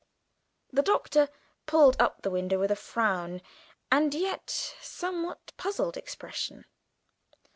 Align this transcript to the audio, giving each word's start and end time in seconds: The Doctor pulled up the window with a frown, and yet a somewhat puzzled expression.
The 0.73 0.81
Doctor 0.81 1.29
pulled 1.67 2.01
up 2.01 2.23
the 2.23 2.31
window 2.31 2.59
with 2.59 2.71
a 2.71 2.75
frown, 2.75 3.39
and 3.91 4.15
yet 4.15 4.73
a 4.81 4.83
somewhat 4.83 5.53
puzzled 5.57 5.95
expression. 5.95 6.65